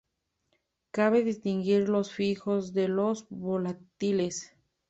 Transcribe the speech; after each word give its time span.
Cabe 0.89 1.23
distinguir 1.23 1.87
los 1.87 2.11
fijos 2.11 2.73
de 2.73 2.87
los 2.87 3.27
volátiles. 3.29 4.51